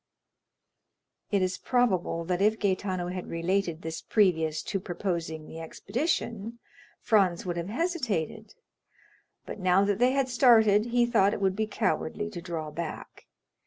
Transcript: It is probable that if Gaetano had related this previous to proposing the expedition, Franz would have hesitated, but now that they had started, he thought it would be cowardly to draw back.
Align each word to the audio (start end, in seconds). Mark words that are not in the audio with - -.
It 1.29 1.43
is 1.43 1.59
probable 1.59 2.23
that 2.25 2.41
if 2.41 2.57
Gaetano 2.57 3.09
had 3.09 3.27
related 3.29 3.83
this 3.83 4.01
previous 4.01 4.63
to 4.63 4.79
proposing 4.79 5.45
the 5.45 5.59
expedition, 5.59 6.57
Franz 6.99 7.45
would 7.45 7.55
have 7.55 7.69
hesitated, 7.69 8.55
but 9.45 9.59
now 9.59 9.85
that 9.85 9.99
they 9.99 10.13
had 10.13 10.27
started, 10.27 10.87
he 10.87 11.05
thought 11.05 11.33
it 11.35 11.39
would 11.41 11.55
be 11.55 11.67
cowardly 11.67 12.31
to 12.31 12.41
draw 12.41 12.71
back. 12.71 13.27